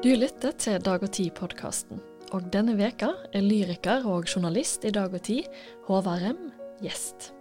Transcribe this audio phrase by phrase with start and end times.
[0.00, 1.98] Du lytter til Dag og Tid-podkasten,
[2.32, 5.44] og denne veka er lyriker og journalist i Dag og Tid,
[5.84, 6.38] Håvard Rem,
[6.80, 7.34] gjest.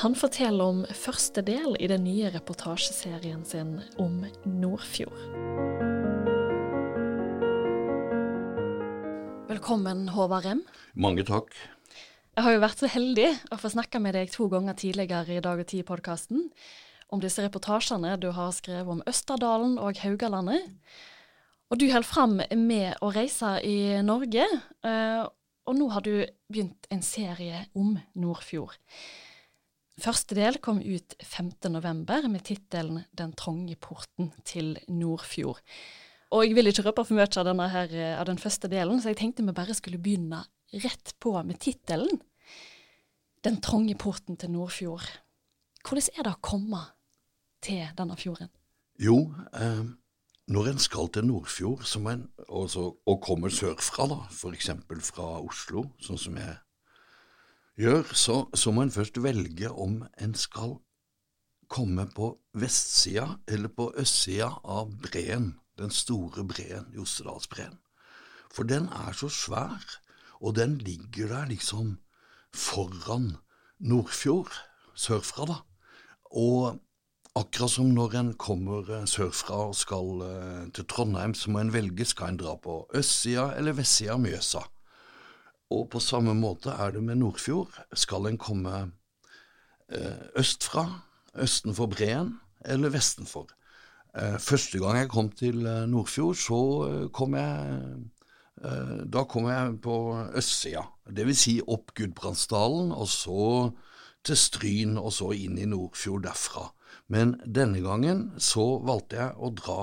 [0.00, 5.20] Han forteller om første del i den nye reportasjeserien sin om Nordfjord.
[9.52, 10.64] Velkommen, Håvard Rem.
[10.96, 11.52] Mange takk.
[12.38, 15.44] Jeg har jo vært så heldig å få snakke med deg to ganger tidligere i
[15.44, 16.48] Dag og Tid-podkasten
[17.12, 20.70] om disse reportasjene du har skrevet om Østerdalen og Haugalandet.
[21.70, 24.42] Og du holder fram med å reise i Norge,
[24.82, 25.20] eh,
[25.70, 26.14] og nå har du
[26.50, 28.74] begynt en serie om Nordfjord.
[30.00, 32.28] Første del kom ut 5.11.
[32.28, 35.62] med tittelen 'Den trange porten til Nordfjord'.
[36.32, 39.18] Og jeg vil ikke røpe for mye av, her, av den første delen, så jeg
[39.18, 42.20] tenkte vi bare skulle begynne rett på med tittelen.
[43.44, 45.20] 'Den trange porten til Nordfjord'.
[45.84, 46.82] Hvordan er det å komme
[47.62, 48.48] til denne fjorden?
[48.98, 49.84] Jo, eh,
[50.50, 54.70] når en skal til Nordfjord en, også, og kommer sørfra, da, f.eks.
[55.06, 56.56] fra Oslo, sånn som jeg
[57.78, 60.80] gjør, så, så må en først velge om en skal
[61.70, 67.78] komme på vestsida eller på østsida av breen, den store breen, Jostedalsbreen.
[68.50, 69.86] For den er så svær,
[70.42, 72.00] og den ligger der liksom
[72.50, 73.36] foran
[73.78, 74.50] Nordfjord,
[74.98, 75.60] sørfra, da.
[76.34, 76.80] Og
[77.38, 81.72] akkurat som når en kommer eh, sørfra og skal uh, til Trondheim, så må en
[81.72, 84.64] velge skal en dra på østsida eller vestsida av Mjøsa.
[85.70, 87.76] Og på samme måte er det med Nordfjord.
[87.94, 90.86] Skal en komme uh, østfra,
[91.38, 93.48] østenfor Breen, eller vestenfor?
[94.42, 96.56] Første gang jeg kom til Nordfjord, så
[97.14, 97.76] kom jeg
[99.06, 99.94] da kom jeg på
[100.34, 101.44] østsida, dvs.
[101.44, 103.44] Si opp Gudbrandsdalen, og så
[104.26, 106.66] til Stryn, og så inn i Nordfjord derfra.
[107.08, 109.80] Men denne gangen så valgte jeg å dra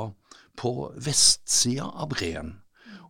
[0.57, 2.57] på vestsida av breen.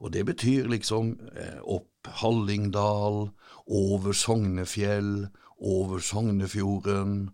[0.02, 3.30] Og det betyr liksom eh, opp Hallingdal,
[3.68, 5.28] over Sognefjell,
[5.60, 7.30] over Sognefjorden,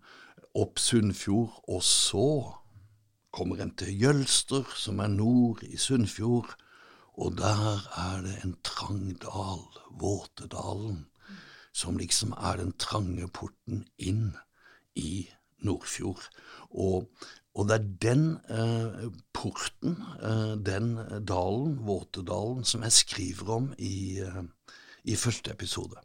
[0.58, 2.28] opp Sunnfjord, og så
[3.34, 6.56] kommer en til Jølster, som er nord i Sunnfjord,
[7.14, 9.66] og der er det en trang dal,
[10.02, 11.06] Våtedalen,
[11.74, 14.34] som liksom er den trange porten inn
[14.98, 15.28] i
[15.68, 16.25] Nordfjord.
[16.72, 17.09] Og,
[17.53, 20.96] og det er den eh, porten, eh, den
[21.28, 24.44] dalen, Våtedalen, som jeg skriver om i, eh,
[25.03, 26.01] i første episode.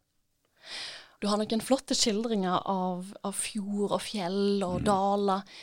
[1.18, 4.86] Du har noen flotte skildringer av, av fjord og fjell og mm.
[4.86, 5.54] daler.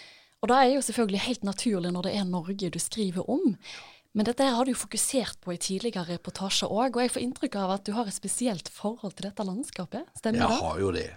[0.43, 3.53] Og det er jo selvfølgelig helt naturlig når det er Norge du skriver om.
[4.15, 7.57] Men dette har du jo fokusert på i tidligere reportasjer òg, og jeg får inntrykk
[7.59, 10.05] av at du har et spesielt forhold til dette landskapet.
[10.15, 10.51] Stemmer det?
[10.53, 11.09] Jeg har jo det.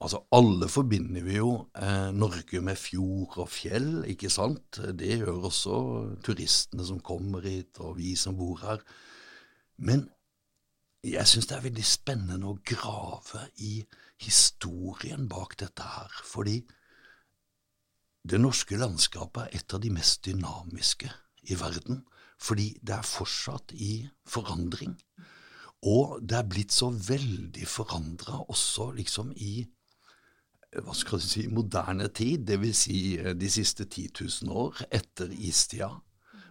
[0.00, 4.80] Altså, Alle forbinder vi jo eh, Norge med fjord og fjell, ikke sant?
[4.96, 5.76] Det gjør også
[6.24, 8.80] turistene som kommer hit, og vi som bor her.
[9.76, 10.06] Men
[11.04, 13.80] jeg syns det er veldig spennende å grave i
[14.20, 16.58] historien bak dette her, fordi
[18.28, 21.08] det norske landskapet er et av de mest dynamiske
[21.48, 22.02] i verden
[22.40, 24.94] fordi det er fortsatt i forandring.
[25.88, 29.64] Og det er blitt så veldig forandra også liksom i
[30.78, 32.84] hva skal du si, moderne tid, dvs.
[32.84, 34.12] Si eh, de siste 10
[34.46, 35.90] 000 år etter istida.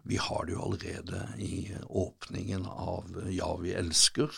[0.03, 4.31] Vi har det jo allerede i åpningen av Ja, vi elsker.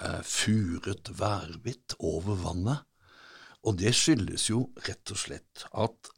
[0.00, 2.84] Eh, furet værbitt over vannet.
[3.64, 6.12] Og det skyldes jo rett og slett at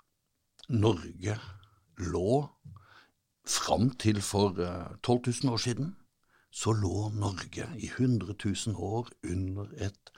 [0.68, 1.38] Norge
[2.02, 2.42] lå
[3.46, 5.92] Fram til for 12 eh, 000 år siden
[6.56, 10.10] så lå Norge i 100 000 år under et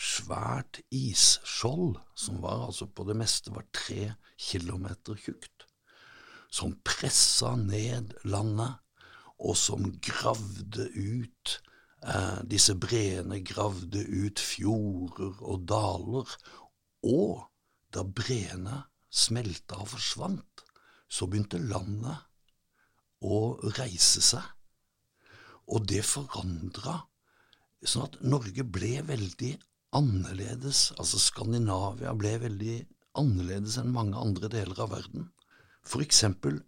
[0.00, 5.66] svært isskjold, som var altså på det meste var tre kilometer tjukt,
[6.50, 8.78] som pressa ned landet,
[9.40, 11.52] og som gravde ut
[12.04, 16.34] eh, Disse breene gravde ut fjorder og daler,
[17.08, 17.46] og
[17.94, 20.64] da breene smelta og forsvant,
[21.08, 22.26] så begynte landet
[23.24, 24.44] å reise seg.
[25.72, 27.00] Og det forandra
[27.80, 29.54] sånn at Norge ble veldig
[29.96, 30.90] annerledes.
[30.98, 32.76] Altså Skandinavia ble veldig
[33.20, 35.30] annerledes enn mange andre deler av verden.
[35.86, 36.60] For eksempel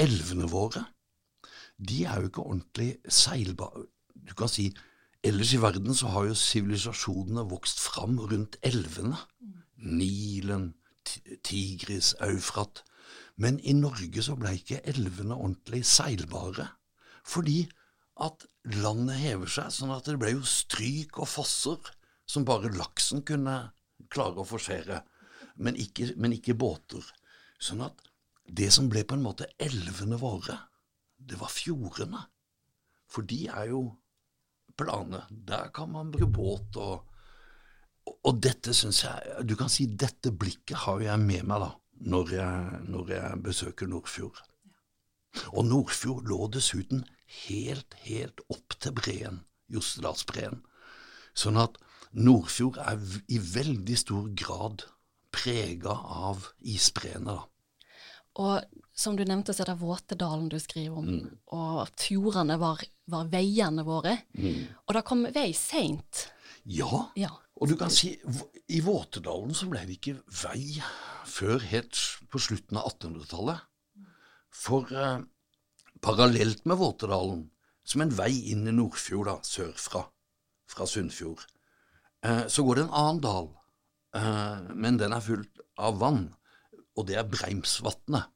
[0.00, 0.86] elvene våre.
[1.76, 3.86] De er jo ikke ordentlig seilbare.
[4.14, 4.70] Du kan si
[5.24, 9.18] ellers i verden så har jo sivilisasjonene vokst fram rundt elvene.
[9.76, 10.72] Nilen,
[11.44, 12.84] Tigris, Eufrat.
[13.36, 16.68] Men i Norge så ble ikke elvene ordentlig seilbare,
[17.26, 17.64] fordi
[18.22, 18.46] at
[18.78, 21.90] landet hever seg, sånn at det ble jo stryk og fosser
[22.26, 23.56] som bare laksen kunne
[24.12, 25.02] klare å forsere,
[25.56, 27.04] men ikke, men ikke båter.
[27.60, 28.00] Sånn at
[28.44, 30.56] det som ble på en måte elvene våre,
[31.16, 32.24] det var fjordene.
[33.08, 33.86] For de er jo
[34.76, 35.22] plane.
[35.30, 37.10] Der kan man bruke båt og
[38.28, 41.70] Og dette syns jeg Du kan si dette blikket har jeg med meg da,
[42.04, 44.42] når jeg, når jeg besøker Nordfjord.
[45.56, 47.06] Og Nordfjord lå dessuten
[47.46, 49.40] helt, helt opp til breen,
[49.72, 50.60] Jostedalsbreen.
[51.32, 51.80] Sånn at
[52.14, 54.84] Nordfjord er i veldig stor grad
[55.34, 57.40] prega av isbreene.
[58.38, 61.38] Og som du nevnte, så er det Våtedalen du skriver om, Mm.
[61.54, 64.16] og fjordene var, var veiene våre.
[64.38, 64.66] Mm.
[64.88, 66.28] Og det kom vei seint.
[66.64, 67.30] Ja, Ja.
[67.60, 68.18] og du kan si
[68.68, 70.82] i Våtedalen så ble det ikke vei
[71.26, 71.94] før helt
[72.30, 73.60] på slutten av 1800-tallet.
[74.50, 75.20] For eh,
[76.00, 77.50] parallelt med Våtedalen,
[77.84, 80.06] som en vei inn i Nordfjord da, sørfra,
[80.66, 81.44] fra Sunnfjord,
[82.24, 83.50] så går det en annen dal,
[84.16, 85.42] eh, men den er full
[85.76, 86.30] av vann,
[86.96, 88.30] og det er Breimsvatnet.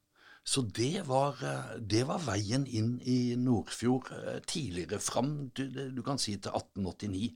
[0.49, 6.01] Så det var, eh, det var veien inn i Nordfjord eh, tidligere, fram til, du
[6.05, 7.35] kan si til 1889.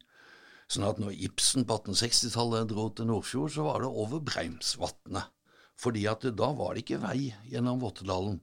[0.71, 5.29] Sånn at når Ibsen på 1860-tallet dro til Nordfjord, så var det over Breimsvatnet.
[5.77, 8.39] Fordi at da var det ikke vei gjennom Våtedalen.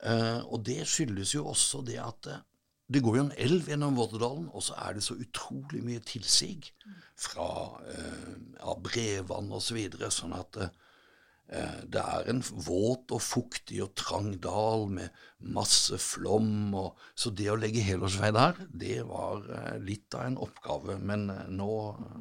[0.00, 2.44] Eh, og det skyldes jo også det at eh,
[2.90, 6.72] det går jo en elv gjennom Vårdedalen, og så er det så utrolig mye tilsig
[7.14, 7.48] fra
[7.92, 8.30] eh,
[8.66, 9.68] av brevvann osv.
[9.70, 15.22] Så videre, sånn at eh, det er en våt og fuktig og trang dal med
[15.38, 16.74] masse flom.
[16.74, 20.98] Og, så det å legge helårsvei der, det var eh, litt av en oppgave.
[20.98, 21.70] Men eh, nå,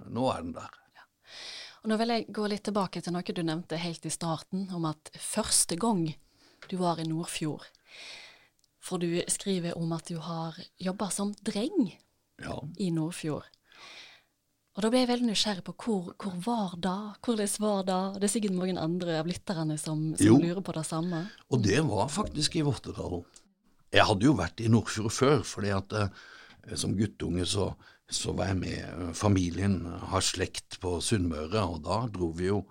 [0.05, 0.79] nå er den der.
[1.81, 4.85] Og nå vil jeg gå litt tilbake til noe du nevnte helt i starten, om
[4.89, 6.11] at første gang
[6.69, 7.65] du var i Nordfjord.
[8.89, 11.91] For du skriver om at du har jobba som dreng
[12.41, 12.55] Ja.
[12.79, 13.45] i Nordfjord.
[14.77, 16.93] Og da ble jeg veldig nysgjerrig på hvor, hvor var det,
[17.25, 17.97] hvordan var da?
[18.15, 20.37] Det er sikkert mange andre av lytterne som, Jo.
[20.37, 21.19] som lurer på det samme.
[21.51, 23.25] Og det var faktisk i Vortedalen.
[23.91, 26.09] Jeg hadde jo vært i Nordfjord før, fordi at eh,
[26.79, 27.73] som guttunge så,
[28.09, 32.47] så var jeg med eh, familien, eh, har slekt på Sunnmøre, og da dro vi
[32.51, 32.63] jo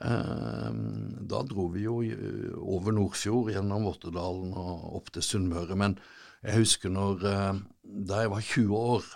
[0.00, 5.76] da dro vi jo eh, over Nordfjord gjennom Vortedalen og opp til Sunnmøre.
[5.76, 5.98] Men
[6.40, 7.60] jeg husker når eh,
[8.08, 9.08] da jeg var 20 år,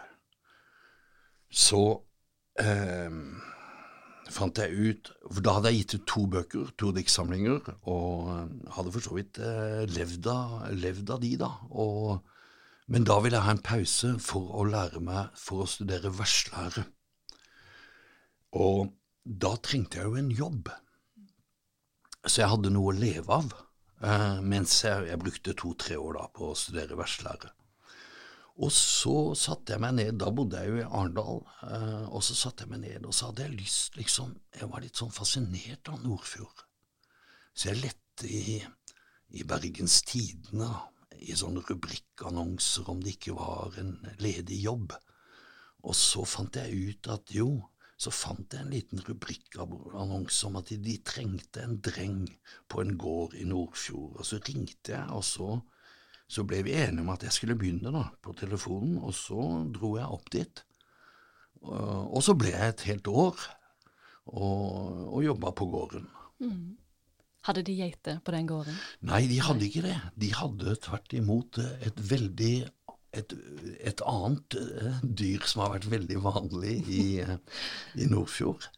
[1.55, 1.83] så
[2.61, 3.17] eh,
[4.35, 8.75] fant jeg ut For da hadde jeg gitt ut to bøker, to diktsamlinger, og eh,
[8.77, 9.41] hadde for så vidt
[9.95, 11.51] levd, av, levd av de, da.
[11.71, 12.19] Og,
[12.93, 16.85] men da ville jeg ha en pause for å lære meg for å studere verslære.
[18.61, 18.93] Og
[19.25, 20.71] da trengte jeg jo en jobb,
[22.25, 23.53] så jeg hadde noe å leve av,
[24.05, 27.53] eh, mens jeg, jeg brukte to-tre år da på å studere verslære.
[28.65, 32.37] Og så satte jeg meg ned, da bodde jeg jo i Arendal, eh, og så
[32.39, 35.91] satte jeg meg ned, og så hadde jeg lyst, liksom, jeg var litt sånn fascinert
[35.91, 36.65] av Nordfjord.
[37.55, 38.61] Så jeg lette i,
[39.35, 40.71] i Bergens Tidende,
[41.25, 44.93] i sånne rubrikkannonser om det ikke var en ledig jobb.
[45.85, 47.49] Og så fant jeg ut at jo,
[48.05, 52.25] så fant jeg en liten rubrikkannonse om at de, de trengte en dreng
[52.71, 55.55] på en gård i Nordfjord, og så ringte jeg, og så
[56.35, 59.43] så ble vi enige om at jeg skulle begynne da, på telefonen, og så
[59.75, 60.63] dro jeg opp dit.
[61.65, 63.45] Og, og så ble jeg et helt år
[64.33, 66.09] og, og jobba på gården.
[67.45, 68.77] Hadde de geiter på den gården?
[69.05, 69.99] Nei, de hadde ikke det.
[70.17, 72.55] De hadde tvert imot et veldig
[73.15, 73.35] et,
[73.81, 77.37] et annet eh, dyr som har vært veldig vanlig i, eh,
[78.01, 78.69] i Nordfjord.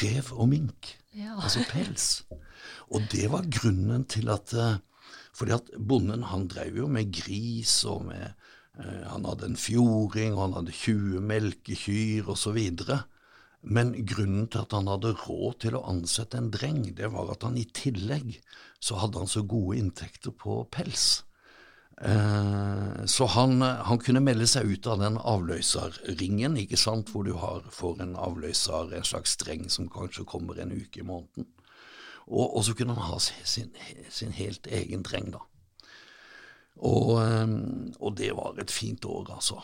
[0.00, 0.96] Rev og mink.
[1.16, 1.36] Ja.
[1.38, 2.24] Altså pels.
[2.92, 4.78] Og det var grunnen til at eh,
[5.36, 8.32] fordi at bonden han drev jo med gris, og med,
[8.80, 12.58] eh, han hadde en fjording, og han hadde 20 melkekyr osv.
[13.66, 17.44] Men grunnen til at han hadde råd til å ansette en dreng, det var at
[17.44, 18.38] han i tillegg
[18.80, 21.26] så hadde han så gode inntekter på pels.
[22.02, 27.32] Eh, så han, han kunne melde seg ut av den avløserringen, ikke sant, hvor du
[27.40, 31.48] har, får en avløser, en slags dreng som kanskje kommer en uke i måneden.
[32.26, 33.70] Og, og så kunne han ha sin,
[34.10, 35.44] sin helt egen dreng, da.
[36.84, 37.52] Og, eh,
[38.00, 39.62] og det var et fint år, altså.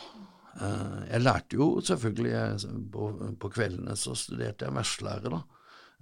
[0.56, 3.10] Eh, Jeg lærte jo selvfølgelig på,
[3.40, 5.42] på kveldene så studerte jeg verslære, da.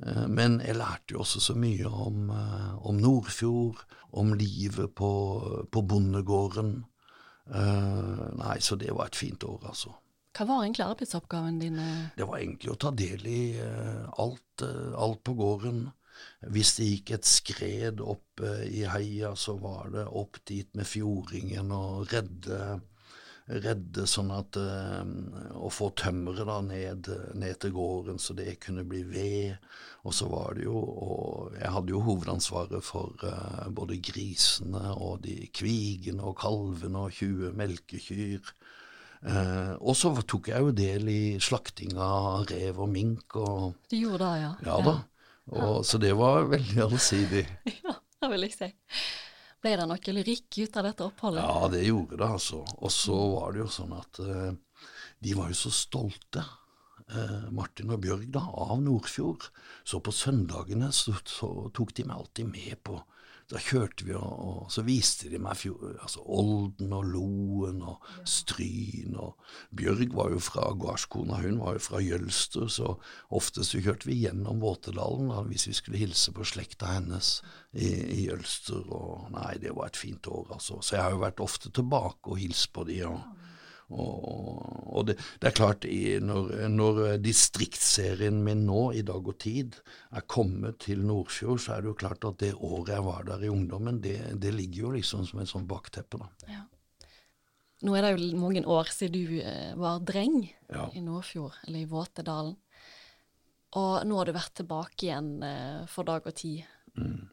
[0.07, 5.11] Eh, Men jeg lærte jo også så mye om, eh, om Nordfjord, om livet på,
[5.71, 6.85] på bondegården.
[7.50, 9.95] Eh, Nei, så det var et fint år, altså.
[10.37, 11.78] Hva var egentlig arbeidsoppgaven din?
[12.16, 13.59] Det var egentlig å ta del i
[14.23, 15.88] alt, alt på gården.
[16.54, 21.73] Hvis det gikk et skred opp i heia, så var det opp dit med fjordingen
[21.75, 22.78] og redde,
[23.50, 25.02] redde sånn at eh,
[25.59, 29.71] Å få tømmeret da ned, ned til gården så det kunne bli ved.
[30.07, 35.21] Og så var det jo Og Jeg hadde jo hovedansvaret for uh, både grisene og
[35.26, 38.52] de kvigene og kalvene og 20 melkekyr.
[39.21, 43.37] Uh, og så tok jeg jo del i slakting av rev og mink.
[43.37, 44.52] Og, du gjorde det, ja?
[44.71, 44.97] Ja da.
[45.50, 47.45] Og, så det var veldig allsidig.
[47.85, 48.71] ja, det vil jeg si.
[49.61, 51.45] Ble det noe lyrikk ut av dette oppholdet?
[51.45, 52.62] Ja, det gjorde det, altså.
[52.81, 54.87] Og så var det jo sånn at uh,
[55.21, 56.45] de var jo så stolte,
[57.12, 59.50] uh, Martin og Bjørg, da, av Nordfjord.
[59.85, 62.97] Så på søndagene så, så tok de meg alltid med på
[63.50, 68.04] da kjørte vi, og, og så viste de meg fjord, altså Olden og Loen og
[68.28, 69.16] Stryn.
[69.19, 69.40] og
[69.75, 72.95] Bjørg var jo fra gårdskona, hun var jo fra Jølster, så
[73.35, 77.40] oftest kjørte vi gjennom Våtedalen da, hvis vi skulle hilse på slekta hennes
[77.73, 78.87] i, i Jølster.
[78.87, 80.78] og Nei, det var et fint år, altså.
[80.78, 83.02] Så jeg har jo vært ofte tilbake og hilst på de.
[83.11, 83.39] og
[83.90, 85.87] og, og det, det, er klart,
[86.23, 89.78] når, når, distriktsserien min nå, i dag og tid,
[90.14, 93.47] er kommet til Nordfjord, så er det jo klart at det året jeg var der
[93.47, 96.23] i ungdommen, det, det ligger jo liksom som et sånt bakteppe.
[96.23, 96.30] da.
[96.50, 96.64] Ja.
[97.80, 100.90] Nå er det jo mange år siden du eh, var dreng ja.
[100.92, 102.56] i Nordfjord, eller i Våtedalen.
[103.78, 106.66] Og nå har du vært tilbake igjen eh, for dag og tid.
[106.99, 107.30] Mm.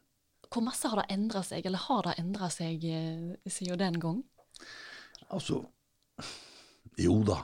[0.48, 4.22] Hvor masse har det endra seg, eller har det endra seg eh, siden den gang?
[5.28, 5.66] Altså,
[6.98, 7.42] jo da.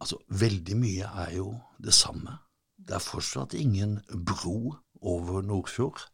[0.00, 1.50] Altså, veldig mye er jo
[1.82, 2.38] det samme.
[2.76, 6.04] Det er fortsatt ingen bro over Nordfjord,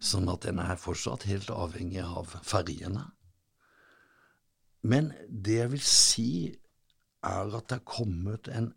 [0.00, 3.04] sånn at den er fortsatt helt avhengig av ferjene.
[4.86, 6.30] Men det jeg vil si,
[7.26, 8.74] er at det er kommet en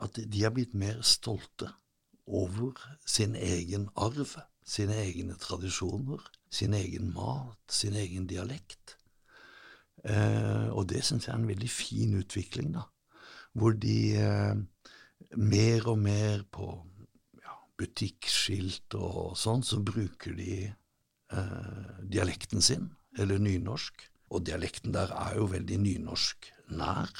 [0.00, 1.66] At de er blitt mer stolte
[2.26, 4.30] over sin egen arv,
[4.64, 8.95] sine egne tradisjoner, sin egen mat, sin egen dialekt.
[10.06, 12.86] Eh, og det syns jeg er en veldig fin utvikling, da.
[13.56, 14.56] Hvor de eh,
[15.36, 16.68] mer og mer på
[17.42, 24.06] ja, butikkskilt og sånn, så bruker de eh, dialekten sin, eller nynorsk.
[24.34, 27.10] Og dialekten der er jo veldig nynorsk nær.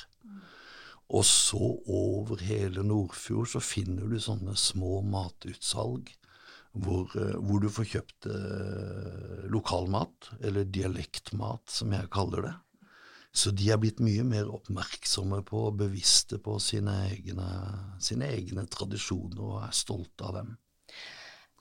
[1.14, 6.10] Og så over hele Nordfjord så finner du sånne små matutsalg
[6.76, 12.54] hvor, eh, hvor du får kjøpt eh, lokalmat, eller dialektmat, som jeg kaller det.
[13.36, 17.48] Så de er blitt mye mer oppmerksomme på og bevisste på sine egne,
[18.00, 20.54] sine egne tradisjoner og er stolte av dem.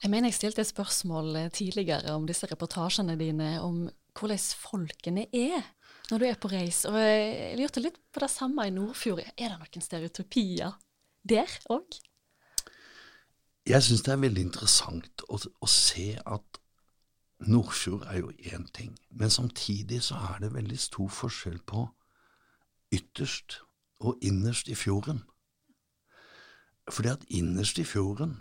[0.02, 5.26] Jeg mener jeg stilte et spørsmål eh, tidligere om disse reportasjene dine, om hvordan folkene
[5.36, 5.64] er
[6.10, 6.84] når du er på reis.
[6.88, 9.24] Og jeg lurte litt på det samme i Nordfjord.
[9.36, 10.76] Er det noen stereotypier
[11.28, 11.98] der òg?
[13.66, 16.60] Jeg syns det er veldig interessant å, å se at
[17.38, 21.88] Nordfjord er jo én ting, men samtidig så er det veldig stor forskjell på
[22.92, 23.60] ytterst
[24.00, 25.22] og innerst i fjorden.
[26.90, 28.38] Fordi at innerst i fjorden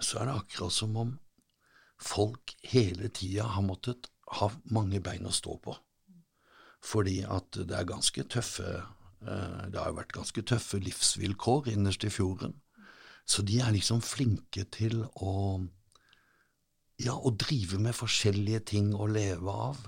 [0.00, 1.18] så er det akkurat som om
[2.00, 4.10] folk hele tida har måttet
[4.40, 5.76] ha mange bein å stå på.
[6.84, 12.12] Fordi at det er ganske tøffe eh, Det har vært ganske tøffe livsvilkår innerst i
[12.12, 12.54] fjorden.
[13.26, 15.32] Så de er liksom flinke til å
[17.00, 19.80] ja, å drive med forskjellige ting å leve av.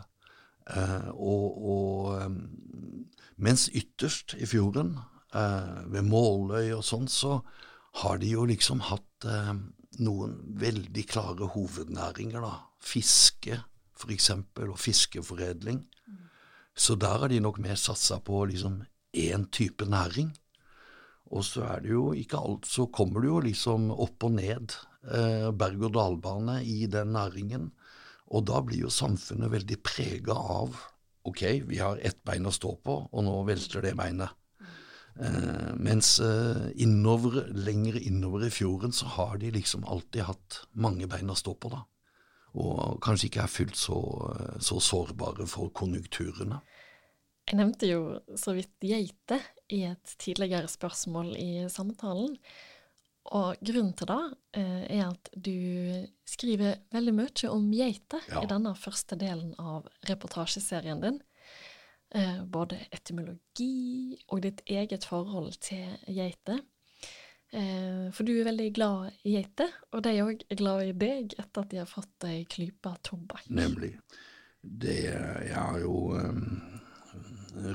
[0.70, 3.06] Eh, og, og, um,
[3.42, 4.94] mens ytterst i fjorden,
[5.34, 7.40] eh, ved Måløy og sånn, så
[8.02, 9.54] har de jo liksom hatt eh,
[10.00, 12.54] noen veldig klare hovednæringer, da.
[12.82, 13.60] Fiske,
[13.94, 15.82] for eksempel, og fiskeforedling.
[16.08, 16.22] Mm.
[16.74, 18.80] Så der har de nok mer satsa på liksom
[19.12, 20.32] én type næring.
[21.32, 24.74] Og så er det jo ikke alt, så kommer det jo liksom opp og ned
[24.74, 27.70] eh, berg-og-dal-bane i den næringen.
[28.32, 30.76] Og da blir jo samfunnet veldig prega av
[31.22, 34.32] ok, vi har ett bein å stå på, og nå velter det beinet.
[35.20, 41.08] Eh, mens eh, innover, lenger innover i fjorden så har de liksom alltid hatt mange
[41.10, 41.82] bein å stå på, da.
[42.52, 43.98] Og kanskje ikke er fullt så,
[44.60, 46.58] så sårbare for konjunkturene.
[47.48, 48.02] Jeg nevnte jo
[48.38, 49.40] så vidt geiter
[49.72, 52.36] i et tidligere spørsmål i samtalen.
[53.30, 54.22] Og grunnen til det
[54.58, 55.54] eh, er at du
[56.26, 58.42] skriver veldig mye om geiter ja.
[58.42, 61.20] i denne første delen av reportasjeserien din.
[62.14, 66.60] Eh, både etymologi og ditt eget forhold til geiter.
[67.52, 71.36] Eh, for du er veldig glad i geiter, og de òg er glad i deg
[71.38, 73.46] etter at de har fått ei klype tobakk.
[73.52, 73.94] Nemlig.
[74.62, 76.80] Det, jeg har jo um,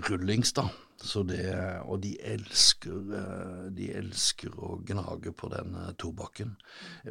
[0.07, 0.69] rullings, da.
[0.97, 1.53] Det,
[1.85, 6.55] og de elsker, eh, de elsker å gnage på den eh, tobakken.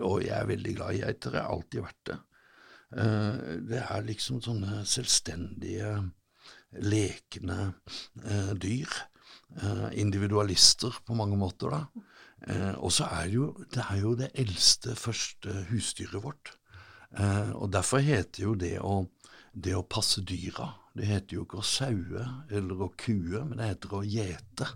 [0.03, 2.17] Og jeg er veldig glad i geiter, jeg har alltid vært det.
[2.99, 3.37] Eh,
[3.71, 5.93] det er liksom sånne selvstendige,
[6.83, 7.73] lekne
[8.61, 8.91] dyr.
[9.97, 12.75] Individualister på mange måter, da.
[12.83, 16.51] Og så er det jo det, er jo det eldste, første husdyret vårt.
[17.55, 18.99] Og derfor heter jo det å,
[19.55, 22.27] det å passe dyra Det heter jo ikke å saue
[22.57, 24.69] eller å kue, men det heter å gjete.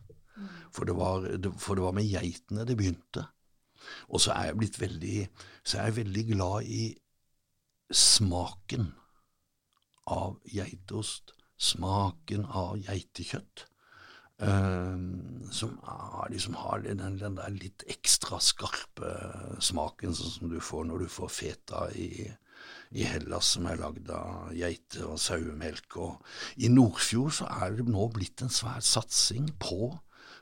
[0.72, 1.26] For, det var,
[1.60, 3.26] for det var med geitene det begynte.
[4.12, 5.16] Og så er jeg blitt veldig,
[5.64, 6.84] så er jeg veldig glad i
[7.90, 8.92] smaken
[10.10, 13.66] av geitost, smaken av geitekjøtt.
[14.40, 14.96] Uh,
[15.52, 19.10] som har, liksom har den, den, der litt ekstra skarpe
[19.60, 22.30] smaken, sånn som du får når du får feta i,
[22.90, 25.96] i Hellas, som er lagd av geite- og sauemelk.
[26.02, 29.92] Og I Nordfjord så er det nå blitt en svær satsing på,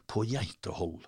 [0.09, 1.05] på geitehold.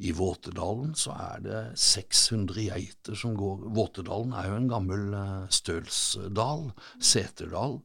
[0.00, 5.46] I Våtedalen så er det 600 geiter som går Våtedalen er jo en gammel uh,
[5.52, 6.66] stølsdal,
[7.00, 7.78] seterdal.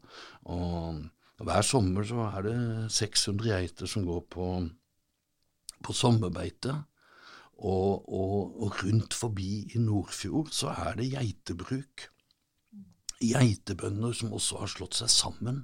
[0.44, 1.06] og
[1.44, 2.58] hver sommer så er det
[2.96, 4.50] 600 geiter som går på,
[5.84, 6.75] på sommerbeite.
[7.56, 12.10] Og, og, og, rundt forbi i Nordfjord så er det geitebruk.
[13.32, 15.63] Geitebønder som også har slått seg sammen,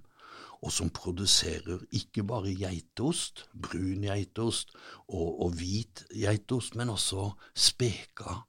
[0.62, 4.76] og som produserer ikke bare geitost, brun geitost
[5.08, 8.44] og, og hvit geitost, men også speka,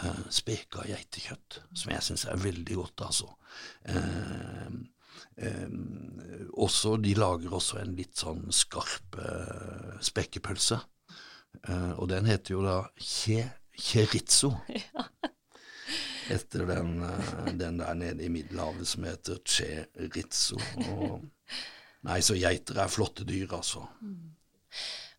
[0.00, 3.28] eh, speka geitekjøtt, som jeg syns er veldig godt, altså.
[3.84, 4.80] Eh,
[5.36, 5.68] Eh,
[6.52, 10.80] også, de lager også en litt sånn skarp eh, spekepølse.
[11.64, 14.54] Eh, og den heter jo da kje, cherizo.
[14.80, 15.06] Ja.
[16.30, 20.60] Etter den, eh, den, der nede i Middelhavet som heter cherizo.
[20.94, 21.24] Og,
[22.06, 23.84] nei, så geiter er flotte dyr, altså.
[24.00, 24.36] Mm.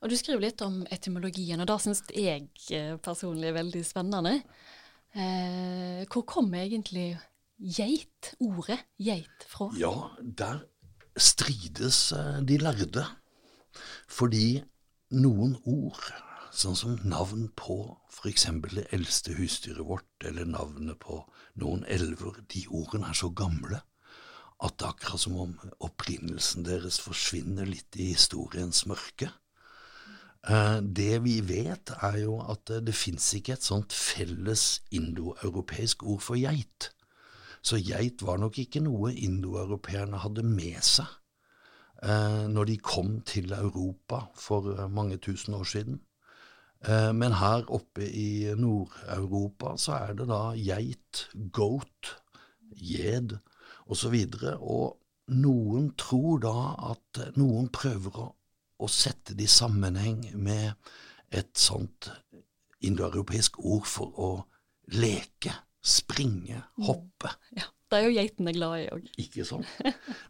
[0.01, 4.39] Og Du skriver litt om etymologien, og det syns jeg eh, personlig er veldig spennende.
[5.13, 7.13] Eh, hvor kommer egentlig
[7.61, 9.69] geit, ordet geit fra?
[9.77, 10.63] Ja, der
[11.19, 13.05] strides eh, de lærde.
[14.11, 14.61] Fordi
[15.13, 16.01] noen ord,
[16.51, 17.77] sånn som navn på
[18.11, 18.47] f.eks.
[18.75, 21.21] det eldste husdyret vårt, eller navnet på
[21.61, 23.81] noen elver, de ordene er så gamle
[24.61, 29.31] at det er akkurat som om opprinnelsen deres forsvinner litt i historiens mørke.
[30.49, 36.21] Eh, det vi vet, er jo at det fins ikke et sånt felles indoeuropeisk ord
[36.21, 36.91] for geit.
[37.65, 41.09] Så geit var nok ikke noe indoeuropeerne hadde med seg
[42.05, 46.01] eh, når de kom til Europa for mange tusen år siden.
[46.87, 52.15] Eh, men her oppe i Nord-Europa så er det da geit, goat,
[52.71, 53.37] gjed
[53.91, 54.15] osv.
[54.17, 56.55] Og, så og noen tror da
[56.91, 58.29] at noen prøver å,
[58.81, 60.73] å sette det i sammenheng med
[61.31, 62.09] et sånt
[62.81, 64.31] indoeuropeisk ord for å
[64.97, 66.85] leke springe, mm.
[66.89, 67.31] hoppe.
[67.57, 69.07] Ja, Det er jo geitene glad i òg.
[69.21, 69.69] Ikke sant.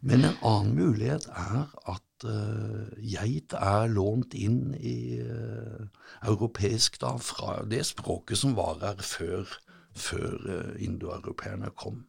[0.06, 5.86] Men en annen mulighet er at uh, geit er lånt inn i uh,
[6.28, 9.56] europeisk da, fra det språket som var her før,
[9.94, 12.04] før uh, indoeuropeerne kom.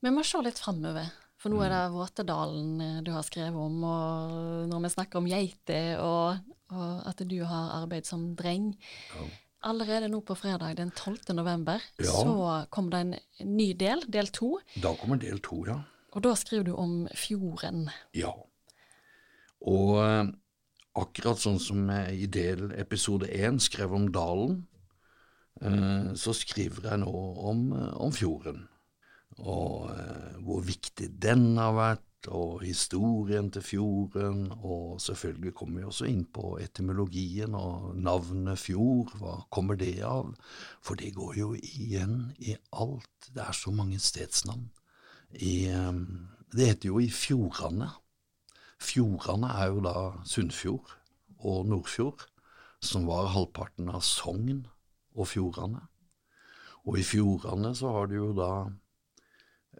[0.00, 1.10] Vi må se litt framover.
[1.40, 1.94] For nå er det mm.
[1.96, 4.32] Våtedalen du har skrevet om, og
[4.68, 8.74] når vi snakker om geiter, og, og, at du har arbeid som dreng.
[9.14, 9.28] Ja.
[9.70, 11.34] Allerede nå på fredag den 12.
[11.36, 12.12] november ja.
[12.12, 14.54] så kom det en ny del, del to.
[14.80, 15.82] Da kommer del to, ja.
[16.16, 17.88] Og da skriver du om fjorden.
[18.16, 18.32] Ja.
[19.68, 20.26] Og eh,
[21.00, 24.62] akkurat sånn som jeg i del episode én skrev om dalen,
[25.60, 27.16] eh, så skriver jeg nå
[27.50, 28.66] om, eh, om fjorden.
[29.40, 29.88] Og
[30.44, 36.26] hvor viktig den har vært, og historien til fjorden, og selvfølgelig kommer vi også inn
[36.28, 40.34] på etymologien og navnet fjord, hva kommer det av?
[40.84, 44.68] For det går jo igjen i alt, det er så mange stedsnavn.
[45.32, 45.70] I,
[46.52, 47.88] det heter jo i fjordane.
[48.80, 50.96] Fjordane er jo da Sunnfjord
[51.38, 52.26] og Nordfjord,
[52.80, 54.64] som var halvparten av Sogn
[55.14, 55.84] og Fjordane.
[56.88, 58.52] Og i Fjordane så har du jo da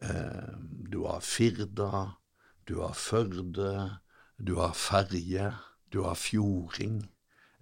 [0.05, 0.53] eh,
[0.93, 2.21] Du har Firda,
[2.69, 4.01] du har Førde,
[4.37, 5.51] du har ferje,
[5.93, 7.03] du har fjording.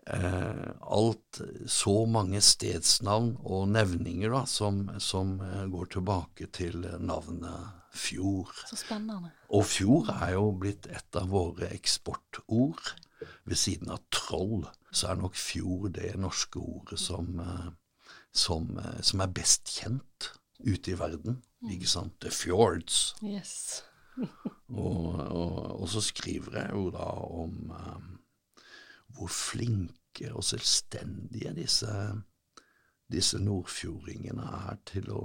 [0.09, 7.75] Eh, alt Så mange stedsnavn og nevninger da, som, som eh, går tilbake til navnet
[7.93, 8.55] fjord.
[8.71, 9.33] Så spennende.
[9.53, 12.95] Og fjord er jo blitt et av våre eksportord.
[13.49, 17.69] Ved siden av troll så er nok fjord det norske ordet som, eh,
[18.33, 20.33] som, eh, som er best kjent
[20.65, 21.43] ute i verden.
[21.69, 22.17] Ikke sant?
[22.23, 23.15] The fjords.
[23.23, 23.83] Yes
[24.75, 27.07] og, og, og, så skriver jeg jo da
[27.43, 27.71] om
[29.19, 31.93] hvor flinke og selvstendige disse,
[33.11, 35.23] disse nordfjordingene er til å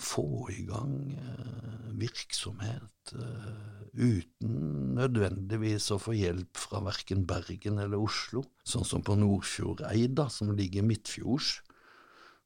[0.00, 8.02] få i gang uh, virksomhet uh, uten nødvendigvis å få hjelp fra verken Bergen eller
[8.02, 11.60] Oslo, sånn som på Nordfjordeida, som ligger midtfjords.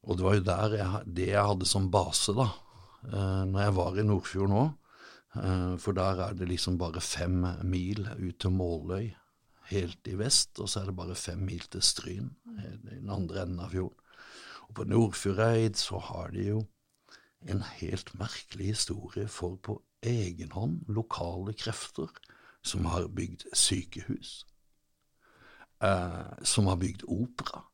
[0.08, 2.50] Og det var jo der jeg, det jeg hadde som base, da
[3.08, 4.66] eh, når jeg var i Nordfjord nå.
[5.38, 9.10] Eh, for der er det liksom bare fem mil ut til Måløy,
[9.70, 13.44] helt i vest, og så er det bare fem mil til Stryn, i den andre
[13.44, 13.98] enden av fjorden.
[14.68, 16.64] Og på Nordfjordeid så har de jo
[17.48, 22.10] en helt merkelig historie for på egen hånd lokale krefter
[22.62, 24.46] som har bygd sykehus,
[25.82, 27.64] eh, som har bygd opera,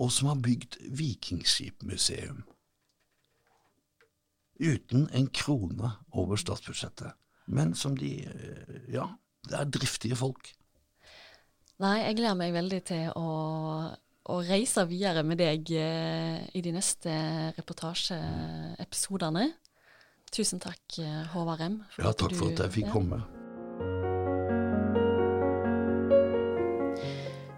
[0.00, 2.42] og som har bygd vikingskipmuseum.
[4.60, 7.12] Uten en krone over statsbudsjettet.
[7.46, 9.06] Men som de eh, Ja,
[9.48, 10.52] det er driftige folk.
[11.80, 13.28] Nei, jeg gleder meg veldig til å,
[14.28, 17.08] å reise videre med deg eh, i de neste
[17.56, 19.46] reportasjeepisodene.
[20.30, 21.82] Tusen takk, eh, Håvard Rem.
[21.96, 22.92] Ja, takk for at jeg fikk ja.
[22.92, 23.18] komme.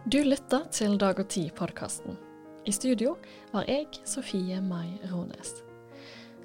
[0.07, 2.17] Du lytta til Dag og Tid-podkasten.
[2.63, 3.19] I studio
[3.51, 5.67] var jeg, Sofie Mai Rones.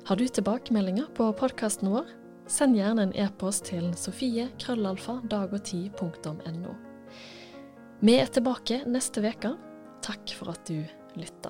[0.10, 2.10] Har du tilbakemeldinger på podkasten vår?
[2.50, 6.87] Send gjerne en e-post til sofie.krøllalfa.dagogtid.no.
[7.98, 9.56] Vi er tilbake neste uke.
[10.06, 10.84] Takk for at du
[11.18, 11.50] lytta.